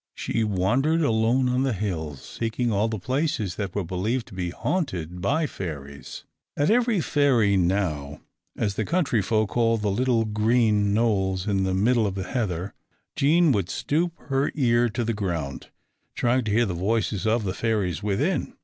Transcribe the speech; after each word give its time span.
She 0.15 0.43
wandered 0.43 1.03
alone 1.03 1.47
on 1.47 1.61
the 1.61 1.73
hills, 1.73 2.23
seeking 2.23 2.71
all 2.71 2.87
the 2.87 2.97
places 2.97 3.53
that 3.57 3.75
were 3.75 3.83
believed 3.83 4.25
to 4.29 4.33
be 4.33 4.49
haunted 4.49 5.21
by 5.21 5.45
fairies. 5.45 6.23
At 6.57 6.71
every 6.71 7.01
Fairy 7.01 7.55
Knowe, 7.55 8.19
as 8.57 8.73
the 8.73 8.83
country 8.83 9.21
people 9.21 9.45
called 9.45 9.83
the 9.83 9.91
little 9.91 10.21
round 10.23 10.33
green 10.33 10.93
knolls 10.95 11.45
in 11.45 11.65
the 11.65 11.75
midst 11.75 11.99
of 12.01 12.15
the 12.15 12.23
heather, 12.23 12.73
Jean 13.15 13.51
would 13.51 13.69
stoop 13.69 14.13
her 14.17 14.51
ear 14.55 14.89
to 14.89 15.03
the 15.03 15.13
ground, 15.13 15.67
trying 16.15 16.45
to 16.45 16.51
hear 16.51 16.65
the 16.65 16.73
voices 16.73 17.27
of 17.27 17.43
the 17.43 17.53
fairies 17.53 18.01
within. 18.01 18.55